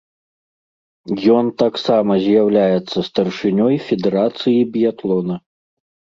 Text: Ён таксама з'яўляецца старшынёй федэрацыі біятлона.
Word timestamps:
Ён 1.35 1.45
таксама 1.63 2.13
з'яўляецца 2.25 2.99
старшынёй 3.09 3.75
федэрацыі 3.91 4.67
біятлона. 4.73 5.35